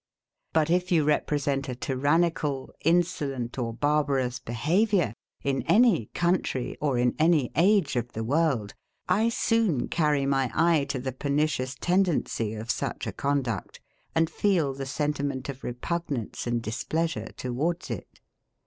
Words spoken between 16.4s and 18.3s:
and displeasure towards it.